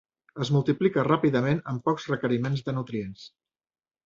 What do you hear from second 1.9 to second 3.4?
pocs requeriments de nutrients.